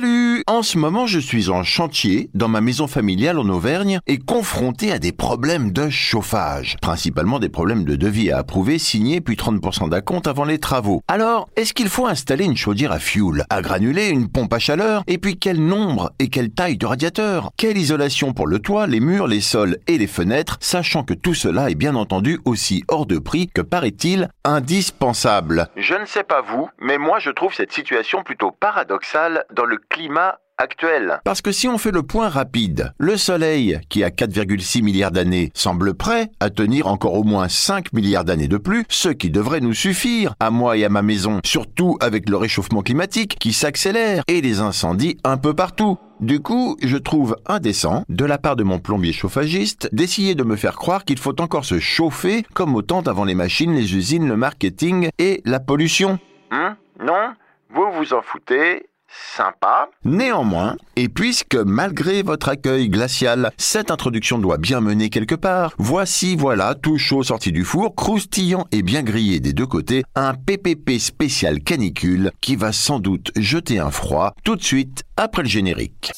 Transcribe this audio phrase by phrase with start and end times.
[0.00, 4.16] Salut En ce moment, je suis en chantier dans ma maison familiale en Auvergne et
[4.16, 6.78] confronté à des problèmes de chauffage.
[6.80, 11.02] Principalement des problèmes de devis à approuver, signer puis 30% d'acompte avant les travaux.
[11.06, 15.02] Alors, est-ce qu'il faut installer une chaudière à fioul, à granulés, une pompe à chaleur?
[15.06, 17.50] Et puis quel nombre et quelle taille de radiateur?
[17.58, 21.34] Quelle isolation pour le toit, les murs, les sols et les fenêtres, sachant que tout
[21.34, 25.68] cela est bien entendu aussi hors de prix que paraît-il indispensable?
[25.76, 29.76] Je ne sais pas vous, mais moi je trouve cette situation plutôt paradoxale dans le
[29.90, 31.20] climat actuel.
[31.24, 35.50] Parce que si on fait le point rapide, le Soleil, qui a 4,6 milliards d'années,
[35.54, 39.60] semble prêt à tenir encore au moins 5 milliards d'années de plus, ce qui devrait
[39.60, 44.22] nous suffire, à moi et à ma maison, surtout avec le réchauffement climatique qui s'accélère
[44.28, 45.98] et les incendies un peu partout.
[46.20, 50.56] Du coup, je trouve indécent, de la part de mon plombier chauffagiste, d'essayer de me
[50.56, 54.28] faire croire qu'il faut encore se chauffer comme au temps avant les machines, les usines,
[54.28, 56.18] le marketing et la pollution.
[56.50, 56.76] Hein?
[57.02, 57.32] Non?
[57.72, 58.89] Vous vous en foutez
[59.36, 59.88] Sympa.
[60.04, 66.36] Néanmoins, et puisque malgré votre accueil glacial, cette introduction doit bien mener quelque part, voici
[66.36, 70.98] voilà, tout chaud sorti du four, croustillant et bien grillé des deux côtés, un PPP
[70.98, 76.12] spécial canicule qui va sans doute jeter un froid tout de suite après le générique.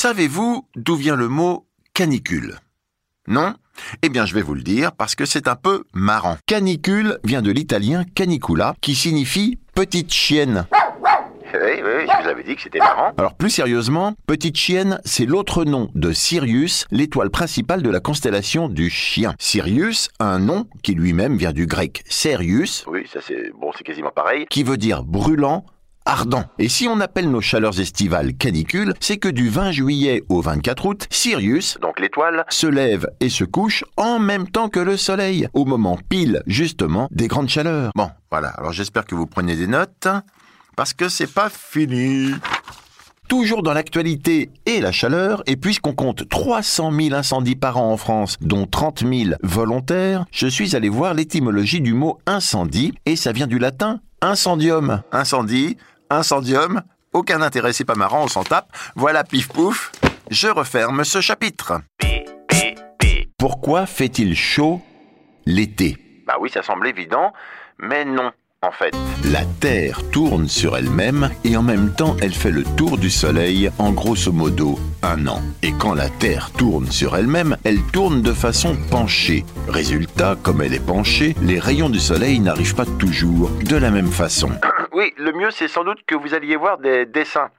[0.00, 2.60] Savez-vous d'où vient le mot canicule?
[3.26, 3.54] Non?
[4.02, 6.36] Eh bien, je vais vous le dire parce que c'est un peu marrant.
[6.46, 10.68] Canicule vient de l'italien canicula qui signifie petite chienne.
[11.52, 13.12] Oui, oui, je vous avais dit que c'était marrant.
[13.18, 18.68] Alors plus sérieusement, Petite Chienne, c'est l'autre nom de Sirius, l'étoile principale de la constellation
[18.68, 19.34] du chien.
[19.40, 22.84] Sirius, un nom qui lui-même vient du grec Serius.
[22.86, 24.46] Oui, ça c'est bon, c'est quasiment pareil.
[24.48, 25.64] Qui veut dire brûlant,
[26.08, 26.44] ardent.
[26.58, 30.86] Et si on appelle nos chaleurs estivales canicules, c'est que du 20 juillet au 24
[30.86, 35.48] août, Sirius, donc l'étoile, se lève et se couche en même temps que le soleil,
[35.52, 37.92] au moment pile, justement, des grandes chaleurs.
[37.94, 40.08] Bon, voilà, alors j'espère que vous prenez des notes,
[40.76, 42.32] parce que c'est pas fini.
[43.28, 47.98] Toujours dans l'actualité et la chaleur, et puisqu'on compte 300 000 incendies par an en
[47.98, 53.32] France, dont 30 000 volontaires, je suis allé voir l'étymologie du mot incendie, et ça
[53.32, 55.02] vient du latin incendium.
[55.12, 55.76] Incendie,
[56.10, 56.82] incendium,
[57.12, 58.70] aucun intérêt, c'est pas marrant, on s'en tape.
[58.94, 59.92] Voilà, pif pouf,
[60.30, 61.80] je referme ce chapitre.
[63.38, 64.80] Pourquoi fait-il chaud
[65.46, 65.96] l'été?
[66.26, 67.32] Bah oui, ça semble évident,
[67.78, 68.32] mais non.
[68.60, 68.92] En fait,
[69.30, 73.70] la Terre tourne sur elle-même et en même temps elle fait le tour du Soleil
[73.78, 75.40] en grosso modo un an.
[75.62, 79.44] Et quand la Terre tourne sur elle-même, elle tourne de façon penchée.
[79.68, 84.10] Résultat, comme elle est penchée, les rayons du Soleil n'arrivent pas toujours de la même
[84.10, 84.50] façon.
[84.98, 87.50] Oui, le mieux c'est sans doute que vous alliez voir des dessins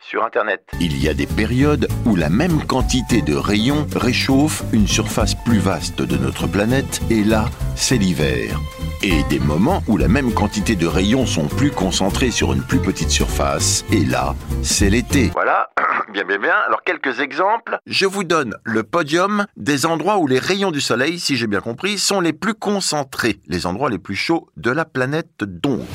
[0.00, 0.68] sur Internet.
[0.80, 5.60] Il y a des périodes où la même quantité de rayons réchauffe une surface plus
[5.60, 7.44] vaste de notre planète, et là,
[7.76, 8.58] c'est l'hiver.
[9.00, 12.80] Et des moments où la même quantité de rayons sont plus concentrés sur une plus
[12.80, 15.30] petite surface, et là, c'est l'été.
[15.34, 15.70] Voilà,
[16.12, 16.56] bien bien bien.
[16.66, 17.78] Alors quelques exemples.
[17.86, 21.60] Je vous donne le podium des endroits où les rayons du soleil, si j'ai bien
[21.60, 25.86] compris, sont les plus concentrés, les endroits les plus chauds de la planète donc.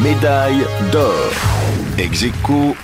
[0.00, 1.30] Médaille d'or.
[1.98, 2.24] Ex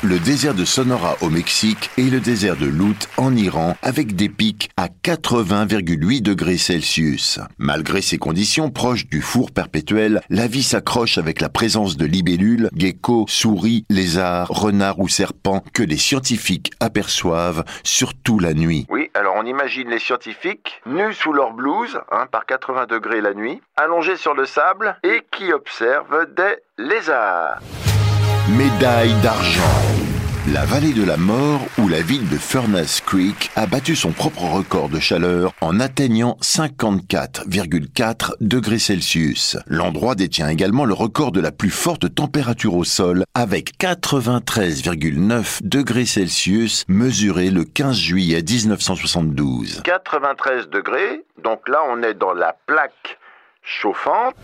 [0.03, 4.29] le désert de Sonora au Mexique et le désert de Lout en Iran avec des
[4.29, 7.41] pics à 80,8 degrés Celsius.
[7.57, 12.69] Malgré ces conditions proches du four perpétuel, la vie s'accroche avec la présence de libellules,
[12.77, 18.87] geckos, souris, lézards, renards ou serpents que les scientifiques aperçoivent surtout la nuit.
[18.91, 23.33] Oui, alors on imagine les scientifiques nus sous leur blouse, hein, par 80 degrés la
[23.33, 27.61] nuit, allongés sur le sable et qui observent des lézards.
[28.57, 29.63] Médaille d'argent.
[30.55, 34.45] La vallée de la mort où la ville de Furnace Creek a battu son propre
[34.45, 39.59] record de chaleur en atteignant 54,4 degrés Celsius.
[39.67, 46.07] L'endroit détient également le record de la plus forte température au sol avec 93,9 degrés
[46.07, 49.83] Celsius mesuré le 15 juillet 1972.
[49.83, 53.19] 93 degrés, donc là on est dans la plaque
[53.63, 54.37] chauffante.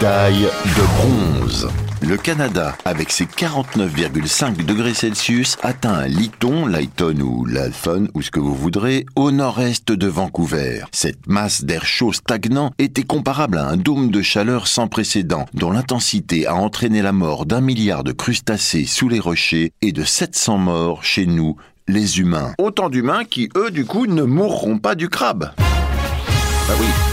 [0.00, 1.68] Médaille de bronze.
[2.00, 8.30] Le Canada, avec ses 49,5 degrés Celsius, atteint un Liton, Lighton ou l'Alphon, ou ce
[8.30, 10.84] que vous voudrez, au nord-est de Vancouver.
[10.90, 15.70] Cette masse d'air chaud stagnant était comparable à un dôme de chaleur sans précédent, dont
[15.70, 20.56] l'intensité a entraîné la mort d'un milliard de crustacés sous les rochers et de 700
[20.56, 21.56] morts chez nous,
[21.88, 22.54] les humains.
[22.56, 25.50] Autant d'humains qui, eux, du coup, ne mourront pas du crabe.
[25.58, 27.09] Bah oui.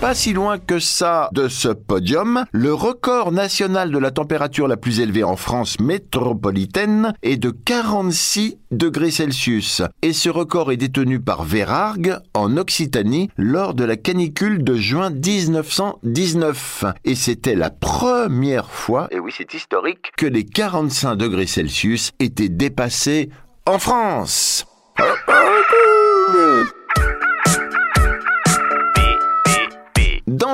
[0.00, 4.78] Pas si loin que ça de ce podium, le record national de la température la
[4.78, 9.82] plus élevée en France métropolitaine est de 46 degrés Celsius.
[10.00, 15.10] Et ce record est détenu par Vérargues en Occitanie lors de la canicule de juin
[15.10, 16.84] 1919.
[17.04, 22.48] Et c'était la première fois, et oui c'est historique, que les 45 degrés Celsius étaient
[22.48, 23.28] dépassés
[23.66, 24.66] en France.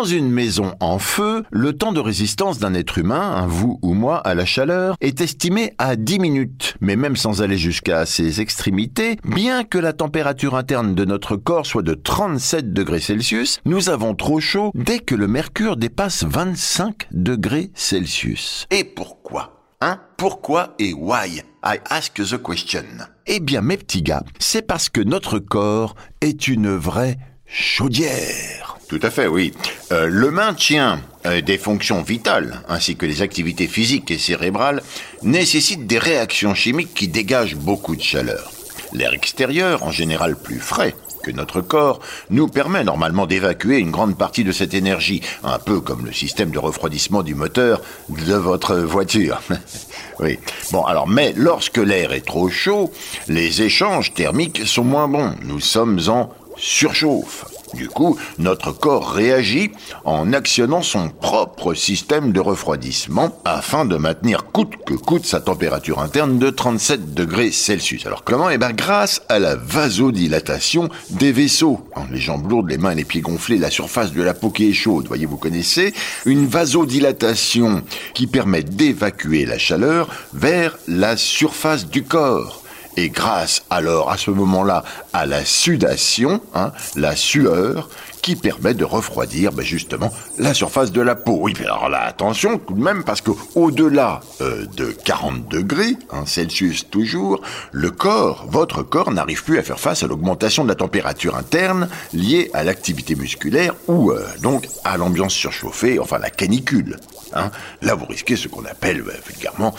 [0.06, 4.34] Une maison en feu, le temps de résistance d'un être humain, vous ou moi, à
[4.34, 6.74] la chaleur, est estimé à 10 minutes.
[6.80, 11.66] Mais même sans aller jusqu'à ses extrémités, bien que la température interne de notre corps
[11.66, 17.08] soit de 37 degrés Celsius, nous avons trop chaud dès que le mercure dépasse 25
[17.10, 18.66] degrés Celsius.
[18.70, 19.56] Et pourquoi?
[19.80, 20.00] Hein?
[20.16, 21.42] Pourquoi et why?
[21.64, 22.84] I ask the question.
[23.26, 28.75] Eh bien, mes petits gars, c'est parce que notre corps est une vraie chaudière.
[28.88, 29.52] Tout à fait, oui.
[29.90, 34.80] Euh, le maintien euh, des fonctions vitales, ainsi que les activités physiques et cérébrales,
[35.22, 38.52] nécessitent des réactions chimiques qui dégagent beaucoup de chaleur.
[38.92, 40.94] L'air extérieur, en général plus frais
[41.24, 41.98] que notre corps,
[42.30, 46.50] nous permet normalement d'évacuer une grande partie de cette énergie, un peu comme le système
[46.50, 49.40] de refroidissement du moteur de votre voiture.
[50.20, 50.38] oui.
[50.70, 52.92] Bon, alors, mais lorsque l'air est trop chaud,
[53.26, 55.34] les échanges thermiques sont moins bons.
[55.42, 57.55] Nous sommes en surchauffe.
[57.76, 59.70] Du coup, notre corps réagit
[60.04, 66.00] en actionnant son propre système de refroidissement afin de maintenir coûte que coûte sa température
[66.00, 68.06] interne de 37 degrés Celsius.
[68.06, 68.48] Alors comment?
[68.48, 71.86] Eh bien grâce à la vasodilatation des vaisseaux.
[72.10, 74.70] Les jambes lourdes, les mains et les pieds gonflés, la surface de la peau qui
[74.70, 75.92] est chaude, voyez, vous connaissez.
[76.24, 77.82] Une vasodilatation
[78.14, 82.62] qui permet d'évacuer la chaleur vers la surface du corps.
[82.96, 87.88] Et grâce alors à ce moment-là à la sudation, hein, la sueur,
[88.26, 91.38] qui permet de refroidir ben, justement la surface de la peau.
[91.40, 96.24] Oui, alors là, attention tout de même, parce que au-delà euh, de 40 degrés, hein,
[96.26, 97.40] Celsius toujours,
[97.70, 101.88] le corps, votre corps n'arrive plus à faire face à l'augmentation de la température interne
[102.12, 106.96] liée à l'activité musculaire ou euh, donc à l'ambiance surchauffée, enfin la canicule.
[107.32, 107.52] Hein.
[107.80, 109.72] Là, vous risquez ce qu'on appelle euh, vulgairement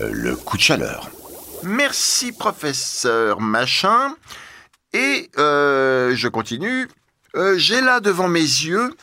[0.00, 1.10] le coup de chaleur.
[1.66, 4.14] Merci professeur machin.
[4.92, 6.88] Et euh, je continue.
[7.34, 8.94] Euh, j'ai là devant mes yeux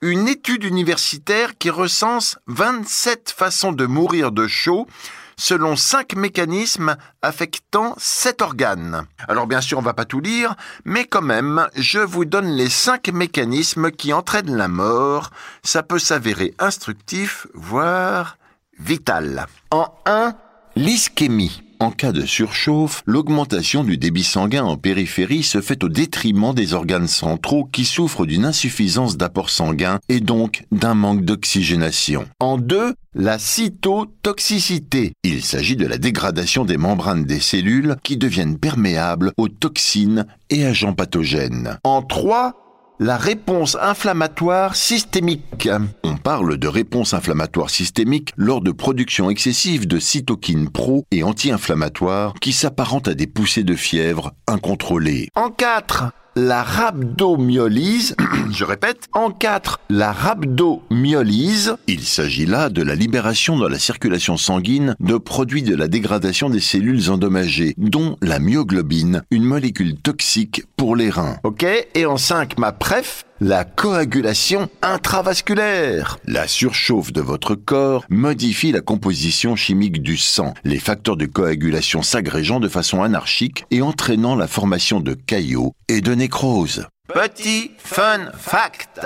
[0.00, 4.88] une étude universitaire qui recense 27 façons de mourir de chaud
[5.36, 9.06] selon cinq mécanismes affectant sept organes.
[9.28, 12.68] Alors bien sûr, on va pas tout lire, mais quand même, je vous donne les
[12.68, 15.30] cinq mécanismes qui entraînent la mort.
[15.62, 18.38] Ça peut s'avérer instructif, voire
[18.80, 19.46] vital.
[19.70, 20.34] En 1,
[20.74, 21.67] l'ischémie.
[21.80, 26.74] En cas de surchauffe, l'augmentation du débit sanguin en périphérie se fait au détriment des
[26.74, 32.26] organes centraux qui souffrent d'une insuffisance d'apport sanguin et donc d'un manque d'oxygénation.
[32.40, 35.12] En deux, la cytotoxicité.
[35.22, 40.64] Il s'agit de la dégradation des membranes des cellules qui deviennent perméables aux toxines et
[40.64, 41.78] agents pathogènes.
[41.84, 42.67] En trois,
[43.00, 45.68] la réponse inflammatoire systémique.
[46.02, 52.34] On parle de réponse inflammatoire systémique lors de production excessive de cytokines pro et anti-inflammatoires
[52.40, 55.28] qui s'apparentent à des poussées de fièvre incontrôlées.
[55.36, 58.14] En 4, la rhabdomyolyse,
[58.52, 64.36] je répète, en 4, la rhabdomyolyse, il s'agit là de la libération dans la circulation
[64.36, 70.62] sanguine de produits de la dégradation des cellules endommagées, dont la myoglobine, une molécule toxique
[70.76, 71.36] pour les reins.
[71.44, 76.18] Ok Et en 5, ma préf, la coagulation intravasculaire.
[76.26, 82.02] La surchauffe de votre corps modifie la composition chimique du sang, les facteurs de coagulation
[82.02, 86.86] s'agrégeant de façon anarchique et entraînant la formation de caillots et de nécrose.
[87.08, 89.00] Petit fun fact.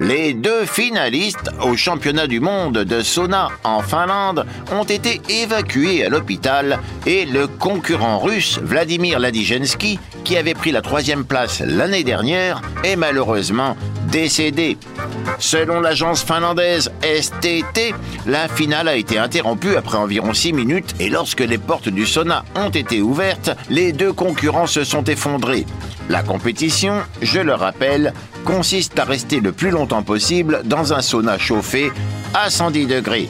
[0.00, 6.08] Les deux finalistes au championnat du monde de sauna en Finlande ont été évacués à
[6.08, 12.62] l'hôpital et le concurrent russe Vladimir Ladijensky, qui avait pris la troisième place l'année dernière,
[12.82, 13.76] est malheureusement
[14.10, 14.78] décédé.
[15.38, 17.94] Selon l'agence finlandaise STT,
[18.26, 22.46] la finale a été interrompue après environ 6 minutes et lorsque les portes du sauna
[22.54, 25.66] ont été ouvertes, les deux concurrents se sont effondrés.
[26.08, 28.12] La compétition, je le rappelle,
[28.44, 31.92] consiste à rester le plus longtemps possible dans un sauna chauffé
[32.34, 33.28] à 110 degrés.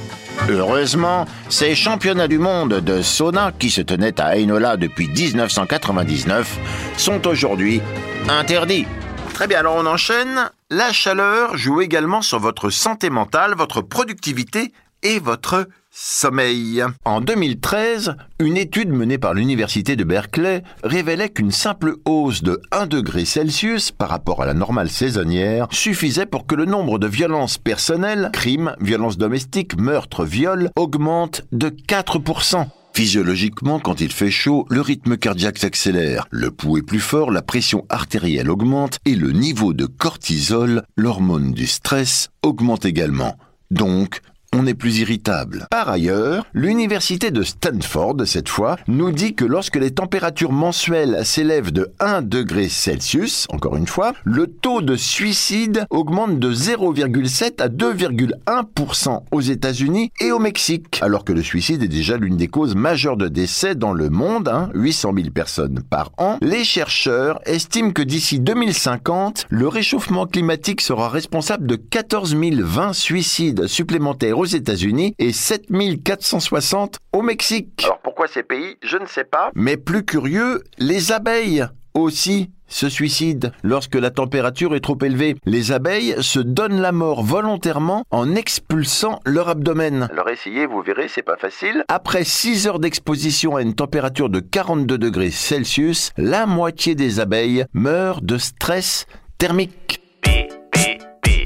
[0.49, 6.59] Heureusement, ces championnats du monde de sauna qui se tenaient à Heinola depuis 1999
[6.97, 7.81] sont aujourd'hui
[8.29, 8.87] interdits.
[9.35, 10.51] Très bien, alors on enchaîne.
[10.71, 16.85] La chaleur joue également sur votre santé mentale, votre productivité et votre Sommeil.
[17.05, 22.87] En 2013, une étude menée par l'université de Berkeley révélait qu'une simple hausse de 1
[22.87, 27.59] degré Celsius par rapport à la normale saisonnière suffisait pour que le nombre de violences
[27.59, 32.67] personnelles, crimes, violences domestiques, meurtres, viols, augmente de 4%.
[32.93, 37.43] Physiologiquement, quand il fait chaud, le rythme cardiaque s'accélère, le pouls est plus fort, la
[37.43, 43.37] pression artérielle augmente et le niveau de cortisol, l'hormone du stress, augmente également.
[43.71, 44.21] Donc,
[44.53, 45.67] on est plus irritable.
[45.71, 51.71] Par ailleurs, l'université de Stanford, cette fois, nous dit que lorsque les températures mensuelles s'élèvent
[51.71, 57.69] de 1 degré Celsius, encore une fois, le taux de suicide augmente de 0,7 à
[57.69, 62.75] 2,1% aux États-Unis et au Mexique, alors que le suicide est déjà l'une des causes
[62.75, 66.39] majeures de décès dans le monde, 800 hein, 000 personnes par an.
[66.43, 73.67] Les chercheurs estiment que d'ici 2050, le réchauffement climatique sera responsable de 14 020 suicides
[73.69, 77.83] supplémentaires aux États-Unis et 7460 au Mexique.
[77.85, 79.51] Alors pourquoi ces pays Je ne sais pas.
[79.55, 85.37] Mais plus curieux, les abeilles aussi se suicident lorsque la température est trop élevée.
[85.45, 90.09] Les abeilles se donnent la mort volontairement en expulsant leur abdomen.
[90.11, 91.85] Alors essayez, vous verrez, c'est pas facile.
[91.89, 97.67] Après 6 heures d'exposition à une température de 42 degrés Celsius, la moitié des abeilles
[97.75, 99.05] meurent de stress
[99.37, 100.01] thermique.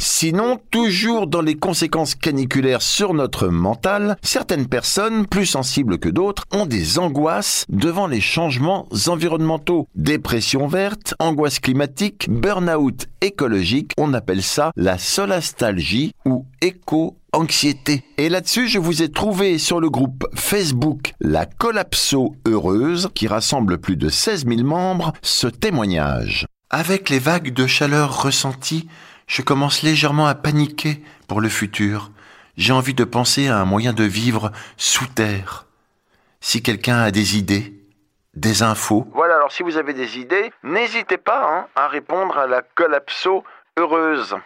[0.07, 6.45] Sinon, toujours dans les conséquences caniculaires sur notre mental, certaines personnes, plus sensibles que d'autres,
[6.53, 9.89] ont des angoisses devant les changements environnementaux.
[9.95, 18.05] Dépression verte, angoisse climatique, burn-out écologique, on appelle ça la solastalgie ou éco-anxiété.
[18.19, 23.79] Et là-dessus, je vous ai trouvé sur le groupe Facebook La Collapso Heureuse, qui rassemble
[23.79, 26.45] plus de 16 000 membres, ce témoignage.
[26.69, 28.87] Avec les vagues de chaleur ressenties,
[29.27, 32.11] je commence légèrement à paniquer pour le futur.
[32.57, 35.67] J'ai envie de penser à un moyen de vivre sous terre.
[36.41, 37.73] Si quelqu'un a des idées,
[38.35, 39.07] des infos.
[39.15, 43.45] Voilà, alors si vous avez des idées, n'hésitez pas hein, à répondre à la collapso
[43.77, 44.37] heureuse.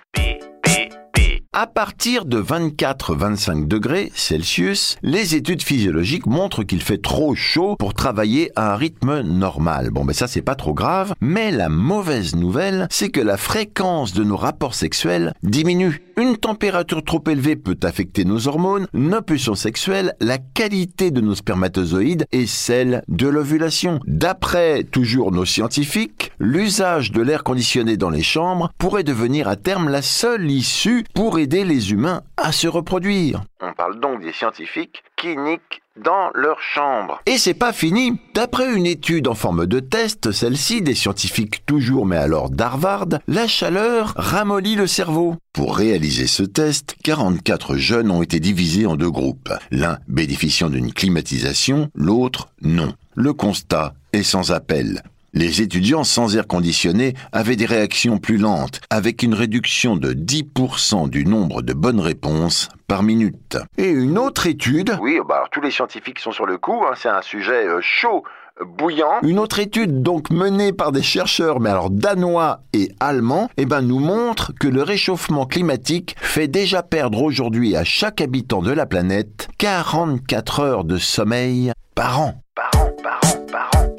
[1.61, 7.95] À partir de 24-25 degrés Celsius, les études physiologiques montrent qu'il fait trop chaud pour
[7.95, 9.91] travailler à un rythme normal.
[9.91, 14.13] Bon, ben ça c'est pas trop grave, mais la mauvaise nouvelle, c'est que la fréquence
[14.13, 16.01] de nos rapports sexuels diminue.
[16.19, 21.37] Une température trop élevée peut affecter nos hormones, nos pulsions sexuelles, la qualité de nos
[21.37, 24.01] spermatozoïdes et celle de l'ovulation.
[24.05, 29.89] D'après toujours nos scientifiques, l'usage de l'air conditionné dans les chambres pourrait devenir à terme
[29.89, 33.45] la seule issue pour aider les humains à se reproduire.
[33.61, 37.21] On parle donc des scientifiques qui niquent dans leur chambre.
[37.27, 38.21] Et c'est pas fini.
[38.33, 43.49] D'après une étude en forme de test, celle-ci des scientifiques toujours mais alors d'Harvard, la
[43.49, 45.35] chaleur ramollit le cerveau.
[45.53, 50.93] Pour réaliser ce test, 44 jeunes ont été divisés en deux groupes, l'un bénéficiant d'une
[50.93, 52.95] climatisation, l'autre non.
[53.17, 55.03] Le constat est sans appel.
[55.39, 61.09] Les étudiants sans air conditionné avaient des réactions plus lentes, avec une réduction de 10%
[61.09, 63.57] du nombre de bonnes réponses par minute.
[63.77, 64.99] Et une autre étude...
[65.01, 68.25] Oui, bah tous les scientifiques sont sur le coup, hein, c'est un sujet euh, chaud,
[68.67, 69.21] bouillant.
[69.23, 73.83] Une autre étude donc menée par des chercheurs, mais alors danois et allemands, eh ben,
[73.83, 78.87] nous montre que le réchauffement climatique fait déjà perdre aujourd'hui à chaque habitant de la
[78.87, 82.43] planète 44 heures de sommeil par an.
[82.57, 83.98] Par an, par an, par an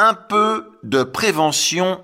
[0.00, 2.00] un peu de prévention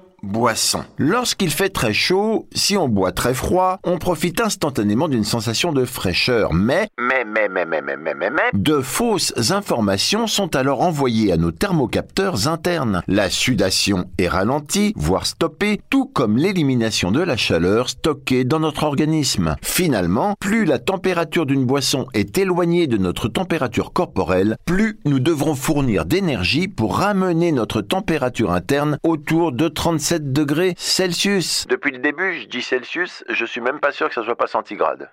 [0.99, 5.85] Lorsqu'il fait très chaud, si on boit très froid, on profite instantanément d'une sensation de
[5.85, 10.83] fraîcheur, mais, mais, mais, mais, mais, mais, mais, mais, mais, de fausses informations sont alors
[10.83, 13.03] envoyées à nos thermocapteurs internes.
[13.09, 18.85] La sudation est ralentie, voire stoppée, tout comme l'élimination de la chaleur stockée dans notre
[18.85, 19.57] organisme.
[19.63, 25.55] Finalement, plus la température d'une boisson est éloignée de notre température corporelle, plus nous devrons
[25.55, 31.67] fournir d'énergie pour ramener notre température interne autour de 37 degrés Celsius.
[31.67, 34.47] Depuis le début, je dis Celsius, je suis même pas sûr que ça soit pas
[34.47, 35.11] centigrade.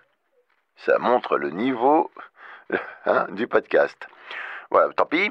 [0.78, 2.12] Ça montre le niveau
[3.06, 4.08] hein, du podcast.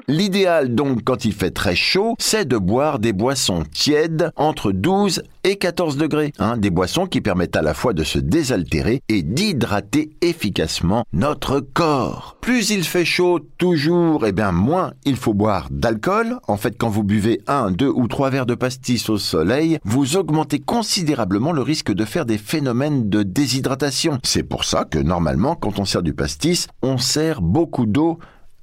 [0.07, 5.23] L'idéal donc quand il fait très chaud, c'est de boire des boissons tièdes entre 12
[5.43, 6.31] et 14 degrés.
[6.39, 11.59] Hein, des boissons qui permettent à la fois de se désaltérer et d'hydrater efficacement notre
[11.59, 12.37] corps.
[12.41, 16.37] Plus il fait chaud toujours, et eh bien moins il faut boire d'alcool.
[16.47, 20.15] En fait, quand vous buvez un, deux ou trois verres de pastis au soleil, vous
[20.15, 24.19] augmentez considérablement le risque de faire des phénomènes de déshydratation.
[24.23, 28.19] C'est pour ça que normalement, quand on sert du pastis, on sert beaucoup d'eau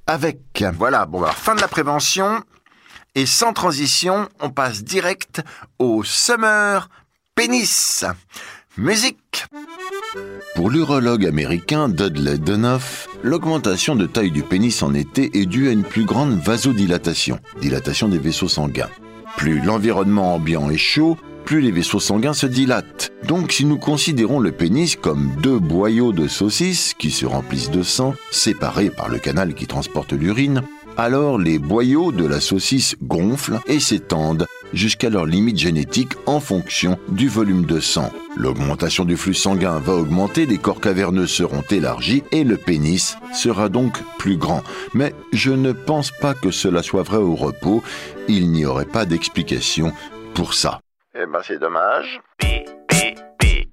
[0.07, 0.63] avec.
[0.77, 2.43] Voilà, bon, alors fin de la prévention.
[3.15, 5.41] Et sans transition, on passe direct
[5.79, 6.89] au Summer
[7.35, 8.05] Pénis.
[8.77, 9.45] Musique.
[10.55, 15.71] Pour l'urologue américain Dudley Donoff, l'augmentation de taille du pénis en été est due à
[15.71, 18.89] une plus grande vasodilatation, dilatation des vaisseaux sanguins.
[19.35, 23.11] Plus l'environnement ambiant est chaud, plus les vaisseaux sanguins se dilatent.
[23.27, 27.83] Donc si nous considérons le pénis comme deux boyaux de saucisses qui se remplissent de
[27.83, 30.63] sang, séparés par le canal qui transporte l'urine,
[30.97, 36.97] alors les boyaux de la saucisse gonflent et s'étendent jusqu'à leur limite génétique en fonction
[37.09, 38.11] du volume de sang.
[38.37, 43.69] L'augmentation du flux sanguin va augmenter, les corps caverneux seront élargis et le pénis sera
[43.69, 44.63] donc plus grand.
[44.93, 47.83] Mais je ne pense pas que cela soit vrai au repos,
[48.27, 49.91] il n'y aurait pas d'explication
[50.33, 50.80] pour ça.
[51.13, 52.21] Eh ben c'est dommage.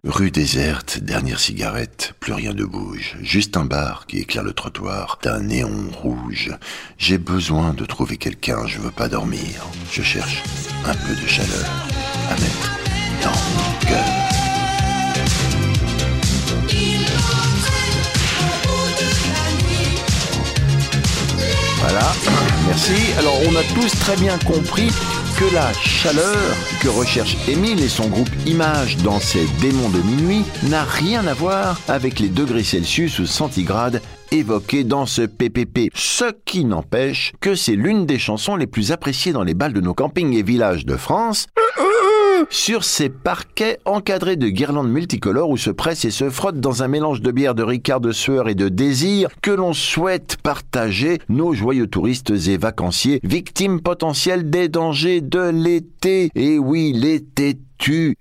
[0.02, 3.16] Rue déserte, dernière cigarette, plus rien ne bouge.
[3.22, 6.50] Juste un bar qui éclaire le trottoir d'un néon rouge.
[6.96, 9.64] J'ai besoin de trouver quelqu'un, je veux pas dormir.
[9.92, 10.42] Je cherche
[10.84, 11.70] un peu de chaleur
[12.28, 12.72] à mettre
[13.22, 14.04] dans mon cœur.
[21.76, 22.12] Voilà,
[22.66, 23.12] merci.
[23.16, 24.90] Alors on a tous très bien compris
[25.38, 30.42] que la chaleur que recherche Émile et son groupe Image dans ses démons de minuit
[30.64, 34.02] n'a rien à voir avec les degrés Celsius ou centigrades
[34.32, 35.90] évoqués dans ce PPP.
[35.94, 39.80] Ce qui n'empêche que c'est l'une des chansons les plus appréciées dans les balles de
[39.80, 41.46] nos campings et villages de France
[42.50, 46.88] sur ces parquets encadrés de guirlandes multicolores où se pressent et se frottent dans un
[46.88, 51.52] mélange de bière, de ricard, de sueur et de désir que l'on souhaite partager nos
[51.52, 56.30] joyeux touristes et vacanciers, victimes potentielles des dangers de l'été.
[56.34, 57.58] Et oui, l'été.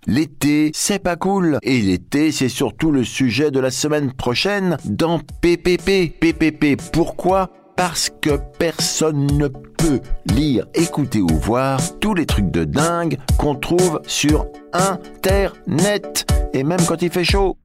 [0.05, 1.57] L'été, c'est pas cool.
[1.63, 6.19] Et l'été, c'est surtout le sujet de la semaine prochaine dans PPP.
[6.19, 7.49] PPP, pourquoi?
[7.77, 13.55] Parce que personne ne peut lire, écouter ou voir tous les trucs de dingue qu'on
[13.55, 17.57] trouve sur Internet, et même quand il fait chaud.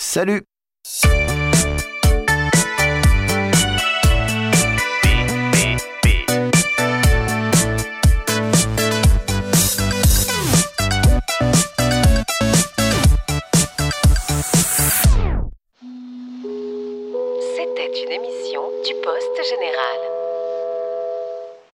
[0.00, 0.42] Salut
[19.46, 20.13] C'était